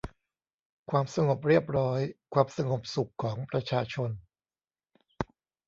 [0.89, 1.99] ความสงบเรียบร้อย
[2.33, 4.09] ความสงบสุขของประชาชน